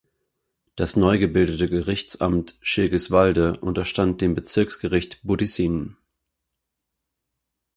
[0.75, 5.95] Das neu gebildete Gerichtsamt Schirgiswalde unterstand dem Bezirksgericht Budissin.